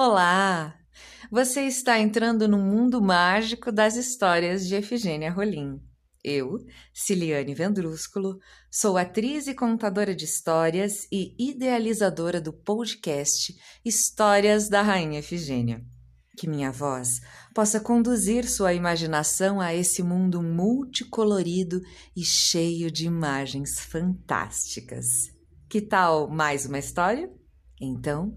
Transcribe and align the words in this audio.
Olá! 0.00 0.78
Você 1.28 1.62
está 1.62 1.98
entrando 1.98 2.46
no 2.46 2.56
mundo 2.56 3.02
mágico 3.02 3.72
das 3.72 3.96
histórias 3.96 4.64
de 4.64 4.76
Efigênia 4.76 5.28
Rolim. 5.28 5.80
Eu, 6.22 6.64
Ciliane 6.94 7.52
Vendrúsculo, 7.52 8.38
sou 8.70 8.96
atriz 8.96 9.48
e 9.48 9.54
contadora 9.56 10.14
de 10.14 10.24
histórias 10.24 11.08
e 11.10 11.34
idealizadora 11.36 12.40
do 12.40 12.52
podcast 12.52 13.52
Histórias 13.84 14.68
da 14.68 14.82
Rainha 14.82 15.18
Efigênia. 15.18 15.84
Que 16.36 16.48
minha 16.48 16.70
voz 16.70 17.20
possa 17.52 17.80
conduzir 17.80 18.48
sua 18.48 18.74
imaginação 18.74 19.60
a 19.60 19.74
esse 19.74 20.00
mundo 20.00 20.40
multicolorido 20.40 21.80
e 22.16 22.22
cheio 22.22 22.88
de 22.88 23.04
imagens 23.04 23.80
fantásticas. 23.80 25.06
Que 25.68 25.80
tal 25.80 26.30
mais 26.30 26.66
uma 26.66 26.78
história? 26.78 27.28
Então, 27.80 28.36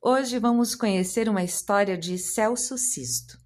hoje 0.00 0.38
vamos 0.38 0.74
conhecer 0.74 1.28
uma 1.28 1.42
história 1.42 1.96
de 1.96 2.18
Celso 2.18 2.76
Sisto. 2.78 3.38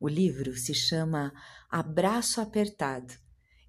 O 0.00 0.08
livro 0.08 0.56
se 0.56 0.74
chama 0.74 1.32
Abraço 1.70 2.40
Apertado 2.40 3.14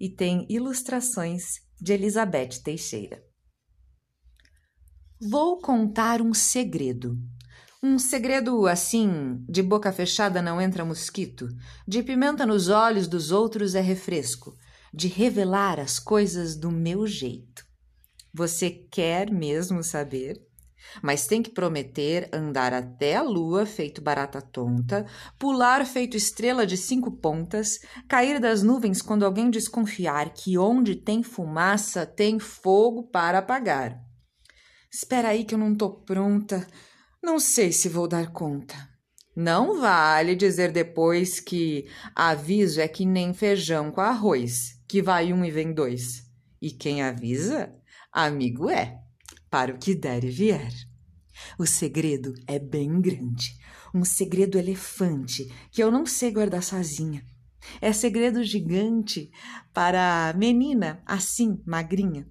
e 0.00 0.08
tem 0.08 0.46
ilustrações 0.50 1.60
de 1.80 1.92
Elizabeth 1.92 2.60
Teixeira. 2.62 3.22
Vou 5.20 5.58
contar 5.58 6.20
um 6.20 6.34
segredo. 6.34 7.16
Um 7.82 7.98
segredo 7.98 8.66
assim, 8.66 9.44
de 9.48 9.62
boca 9.62 9.92
fechada 9.92 10.42
não 10.42 10.60
entra 10.60 10.84
mosquito, 10.84 11.48
de 11.86 12.02
pimenta 12.02 12.44
nos 12.46 12.68
olhos 12.68 13.06
dos 13.06 13.30
outros 13.30 13.74
é 13.74 13.80
refresco, 13.80 14.56
de 14.92 15.06
revelar 15.06 15.78
as 15.78 15.98
coisas 15.98 16.56
do 16.56 16.70
meu 16.70 17.06
jeito. 17.06 17.64
Você 18.32 18.70
quer 18.70 19.30
mesmo 19.30 19.82
saber? 19.84 20.40
Mas 21.02 21.26
tem 21.26 21.42
que 21.42 21.50
prometer 21.50 22.28
andar 22.32 22.72
até 22.72 23.16
a 23.16 23.22
lua 23.22 23.66
feito 23.66 24.00
barata 24.00 24.40
tonta, 24.40 25.06
pular 25.38 25.84
feito 25.86 26.16
estrela 26.16 26.66
de 26.66 26.76
cinco 26.76 27.10
pontas, 27.10 27.78
cair 28.08 28.40
das 28.40 28.62
nuvens 28.62 29.02
quando 29.02 29.24
alguém 29.24 29.50
desconfiar 29.50 30.32
que 30.32 30.56
onde 30.56 30.94
tem 30.94 31.22
fumaça 31.22 32.06
tem 32.06 32.38
fogo 32.38 33.04
para 33.04 33.38
apagar. 33.38 34.00
Espera 34.92 35.28
aí 35.28 35.44
que 35.44 35.54
eu 35.54 35.58
não 35.58 35.74
tô 35.74 35.90
pronta. 35.90 36.66
Não 37.22 37.40
sei 37.40 37.72
se 37.72 37.88
vou 37.88 38.06
dar 38.06 38.32
conta. 38.32 38.76
Não 39.34 39.80
vale 39.80 40.36
dizer 40.36 40.70
depois 40.70 41.40
que 41.40 41.88
aviso 42.14 42.80
é 42.80 42.86
que 42.86 43.04
nem 43.04 43.34
feijão 43.34 43.90
com 43.90 44.00
arroz, 44.00 44.80
que 44.88 45.02
vai 45.02 45.32
um 45.32 45.44
e 45.44 45.50
vem 45.50 45.72
dois. 45.72 46.22
E 46.62 46.70
quem 46.70 47.02
avisa, 47.02 47.74
amigo 48.12 48.70
é 48.70 49.00
para 49.54 49.72
o 49.72 49.78
que 49.78 49.94
der 49.94 50.24
e 50.24 50.30
vier. 50.30 50.72
O 51.56 51.64
segredo 51.64 52.34
é 52.44 52.58
bem 52.58 53.00
grande, 53.00 53.56
um 53.94 54.04
segredo 54.04 54.58
elefante 54.58 55.44
que 55.70 55.80
eu 55.80 55.92
não 55.92 56.04
sei 56.04 56.32
guardar 56.32 56.60
sozinha. 56.60 57.24
É 57.80 57.92
segredo 57.92 58.42
gigante 58.42 59.30
para 59.72 60.28
a 60.28 60.32
menina 60.32 61.00
assim, 61.06 61.62
magrinha. 61.64 62.28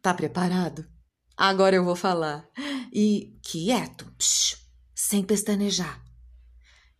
Tá 0.00 0.14
preparado? 0.14 0.88
Agora 1.36 1.74
eu 1.74 1.84
vou 1.84 1.96
falar. 1.96 2.48
E 2.92 3.36
quieto, 3.42 4.08
psh, 4.16 4.56
sem 4.94 5.24
pestanejar. 5.24 6.00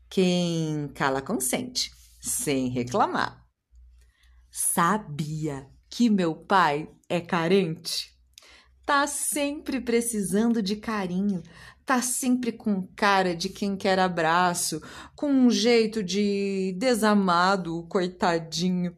Quem 0.08 0.88
cala 0.88 1.22
consente, 1.22 1.92
sem 2.20 2.68
reclamar. 2.68 3.46
Sabia 4.50 5.70
que 5.88 6.10
meu 6.10 6.34
pai 6.34 6.90
é 7.08 7.20
carente? 7.20 8.18
Tá 8.90 9.06
sempre 9.06 9.80
precisando 9.80 10.60
de 10.60 10.74
carinho, 10.74 11.44
tá 11.86 12.02
sempre 12.02 12.50
com 12.50 12.84
cara 12.96 13.36
de 13.36 13.48
quem 13.48 13.76
quer 13.76 14.00
abraço, 14.00 14.82
com 15.14 15.30
um 15.30 15.48
jeito 15.48 16.02
de 16.02 16.74
desamado, 16.76 17.86
coitadinho. 17.88 18.96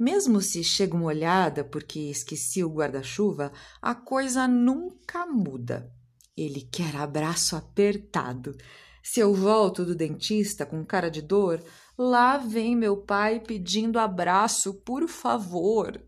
Mesmo 0.00 0.40
se 0.40 0.64
chega 0.64 0.96
uma 0.96 1.04
olhada 1.04 1.62
porque 1.62 2.00
esqueci 2.08 2.64
o 2.64 2.72
guarda-chuva, 2.72 3.52
a 3.82 3.94
coisa 3.94 4.48
nunca 4.48 5.26
muda. 5.26 5.92
Ele 6.34 6.62
quer 6.62 6.96
abraço 6.96 7.54
apertado. 7.54 8.56
Se 9.02 9.20
eu 9.20 9.34
volto 9.34 9.84
do 9.84 9.94
dentista 9.94 10.64
com 10.64 10.82
cara 10.86 11.10
de 11.10 11.20
dor, 11.20 11.62
lá 11.98 12.38
vem 12.38 12.74
meu 12.74 12.96
pai 12.96 13.40
pedindo 13.40 13.98
abraço, 13.98 14.72
por 14.72 15.06
favor. 15.06 16.02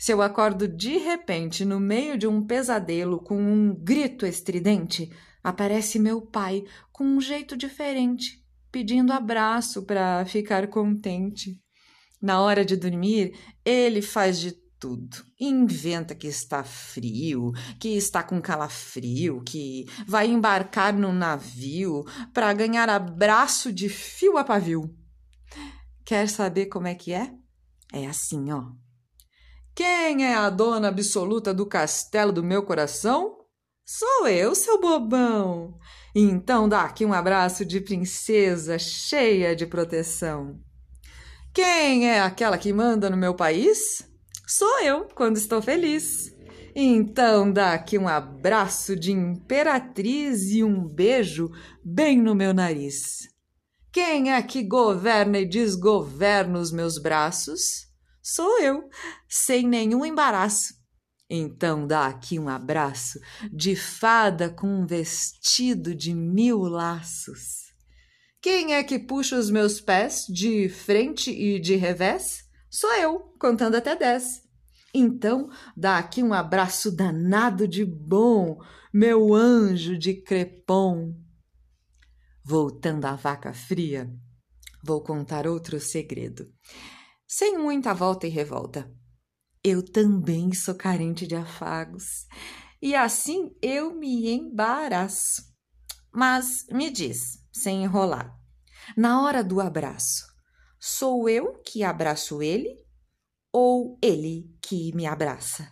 Se 0.00 0.14
eu 0.14 0.22
acordo 0.22 0.66
de 0.66 0.96
repente 0.96 1.62
no 1.62 1.78
meio 1.78 2.16
de 2.16 2.26
um 2.26 2.42
pesadelo 2.42 3.20
com 3.20 3.36
um 3.36 3.74
grito 3.74 4.24
estridente, 4.24 5.10
aparece 5.44 5.98
meu 5.98 6.22
pai 6.22 6.64
com 6.90 7.04
um 7.04 7.20
jeito 7.20 7.54
diferente, 7.54 8.42
pedindo 8.72 9.12
abraço 9.12 9.84
para 9.84 10.24
ficar 10.24 10.68
contente. 10.68 11.60
Na 12.18 12.40
hora 12.40 12.64
de 12.64 12.76
dormir, 12.76 13.38
ele 13.62 14.00
faz 14.00 14.40
de 14.40 14.52
tudo. 14.78 15.22
Inventa 15.38 16.14
que 16.14 16.28
está 16.28 16.64
frio, 16.64 17.52
que 17.78 17.90
está 17.90 18.22
com 18.22 18.40
calafrio, 18.40 19.42
que 19.42 19.84
vai 20.06 20.28
embarcar 20.28 20.94
no 20.94 21.12
navio 21.12 22.04
para 22.32 22.50
ganhar 22.54 22.88
abraço 22.88 23.70
de 23.70 23.90
fio 23.90 24.38
a 24.38 24.44
pavio. 24.44 24.96
Quer 26.06 26.26
saber 26.26 26.66
como 26.66 26.86
é 26.86 26.94
que 26.94 27.12
é? 27.12 27.34
É 27.92 28.06
assim, 28.06 28.50
ó. 28.50 28.72
Quem 29.74 30.26
é 30.26 30.34
a 30.34 30.50
dona 30.50 30.88
absoluta 30.88 31.54
do 31.54 31.64
castelo 31.66 32.32
do 32.32 32.42
meu 32.42 32.62
coração? 32.62 33.38
Sou 33.84 34.28
eu, 34.28 34.54
seu 34.54 34.80
bobão. 34.80 35.74
Então 36.14 36.68
dá 36.68 36.82
aqui 36.82 37.04
um 37.04 37.12
abraço 37.12 37.64
de 37.64 37.80
princesa 37.80 38.78
cheia 38.78 39.54
de 39.54 39.66
proteção. 39.66 40.60
Quem 41.52 42.08
é 42.08 42.20
aquela 42.20 42.56
que 42.56 42.72
manda 42.72 43.10
no 43.10 43.16
meu 43.16 43.34
país? 43.34 44.08
Sou 44.46 44.80
eu, 44.80 45.08
quando 45.14 45.36
estou 45.36 45.60
feliz. 45.60 46.32
Então 46.74 47.52
dá 47.52 47.72
aqui 47.72 47.98
um 47.98 48.06
abraço 48.06 48.94
de 48.94 49.10
imperatriz 49.10 50.50
e 50.50 50.62
um 50.62 50.86
beijo 50.86 51.50
bem 51.84 52.20
no 52.20 52.34
meu 52.34 52.54
nariz. 52.54 53.28
Quem 53.92 54.32
é 54.32 54.40
que 54.40 54.62
governa 54.62 55.40
e 55.40 55.48
desgoverna 55.48 56.60
os 56.60 56.70
meus 56.70 56.96
braços? 56.96 57.89
Sou 58.32 58.60
eu, 58.60 58.88
sem 59.28 59.66
nenhum 59.66 60.06
embaraço. 60.06 60.72
Então 61.28 61.84
dá 61.84 62.06
aqui 62.06 62.38
um 62.38 62.48
abraço 62.48 63.18
de 63.52 63.74
fada 63.74 64.48
com 64.48 64.68
um 64.68 64.86
vestido 64.86 65.92
de 65.96 66.14
mil 66.14 66.60
laços. 66.60 67.72
Quem 68.40 68.74
é 68.74 68.84
que 68.84 69.00
puxa 69.00 69.36
os 69.36 69.50
meus 69.50 69.80
pés 69.80 70.26
de 70.28 70.68
frente 70.68 71.32
e 71.32 71.58
de 71.58 71.74
revés? 71.74 72.44
Sou 72.70 72.94
eu, 72.94 73.18
contando 73.36 73.74
até 73.74 73.96
dez. 73.96 74.42
Então 74.94 75.50
dá 75.76 75.98
aqui 75.98 76.22
um 76.22 76.32
abraço 76.32 76.94
danado 76.94 77.66
de 77.66 77.84
bom, 77.84 78.58
meu 78.94 79.34
anjo 79.34 79.98
de 79.98 80.14
crepom. 80.14 81.16
Voltando 82.44 83.06
à 83.06 83.16
vaca 83.16 83.52
fria, 83.52 84.08
vou 84.84 85.02
contar 85.02 85.48
outro 85.48 85.80
segredo 85.80 86.46
sem 87.30 87.56
muita 87.56 87.94
volta 87.94 88.26
e 88.26 88.30
revolta. 88.30 88.92
Eu 89.62 89.84
também 89.84 90.52
sou 90.52 90.74
carente 90.74 91.28
de 91.28 91.36
afagos 91.36 92.26
e 92.82 92.92
assim 92.92 93.54
eu 93.62 93.94
me 93.94 94.28
embaraço. 94.28 95.44
Mas 96.12 96.66
me 96.72 96.90
diz, 96.90 97.38
sem 97.52 97.84
enrolar, 97.84 98.36
na 98.96 99.22
hora 99.22 99.44
do 99.44 99.60
abraço, 99.60 100.26
sou 100.80 101.28
eu 101.28 101.62
que 101.64 101.84
abraço 101.84 102.42
ele 102.42 102.76
ou 103.52 103.96
ele 104.02 104.52
que 104.60 104.92
me 104.92 105.06
abraça? 105.06 105.70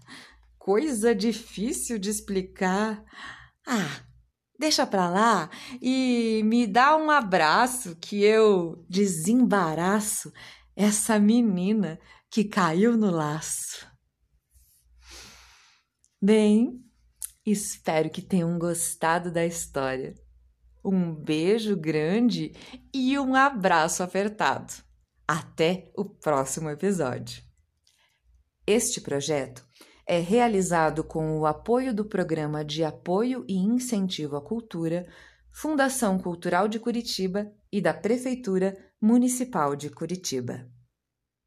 Coisa 0.56 1.12
difícil 1.12 1.98
de 1.98 2.08
explicar. 2.08 3.02
Ah, 3.66 4.04
deixa 4.56 4.86
pra 4.86 5.10
lá 5.10 5.50
e 5.82 6.40
me 6.44 6.68
dá 6.68 6.96
um 6.96 7.10
abraço 7.10 7.96
que 7.96 8.22
eu 8.22 8.86
desembaraço 8.88 10.32
essa 10.78 11.18
menina 11.18 11.98
que 12.30 12.44
caiu 12.44 12.96
no 12.96 13.10
laço. 13.10 13.84
Bem, 16.22 16.80
espero 17.44 18.08
que 18.08 18.22
tenham 18.22 18.56
gostado 18.56 19.32
da 19.32 19.44
história. 19.44 20.14
um 20.84 21.12
beijo 21.12 21.76
grande 21.76 22.52
e 22.94 23.18
um 23.18 23.34
abraço 23.34 24.04
apertado. 24.04 24.72
Até 25.26 25.90
o 25.96 26.04
próximo 26.04 26.70
episódio. 26.70 27.42
Este 28.64 29.00
projeto 29.00 29.66
é 30.06 30.20
realizado 30.20 31.02
com 31.02 31.40
o 31.40 31.44
apoio 31.44 31.92
do 31.92 32.04
Programa 32.04 32.64
de 32.64 32.84
Apoio 32.84 33.44
e 33.48 33.56
Incentivo 33.56 34.36
à 34.36 34.40
Cultura, 34.40 35.06
Fundação 35.50 36.18
Cultural 36.20 36.68
de 36.68 36.78
Curitiba 36.78 37.52
e 37.70 37.80
da 37.80 37.92
Prefeitura 37.92 38.87
Municipal 39.00 39.76
de 39.76 39.90
Curitiba. 39.90 40.66